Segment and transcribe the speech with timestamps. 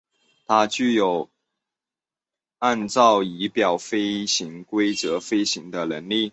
[0.47, 1.29] 它具有
[2.57, 6.29] 按照仪表飞行规则飞行的能力。